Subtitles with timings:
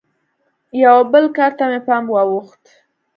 [0.83, 2.63] یوه بل کار ته مې پام واوښت.